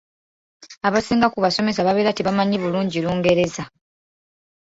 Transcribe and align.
Abasinga 0.87 1.27
ku 1.33 1.37
basomesa 1.45 1.85
babeera 1.87 2.15
tebamanyi 2.17 2.57
bulungi 2.63 2.97
Lungereza. 3.03 3.63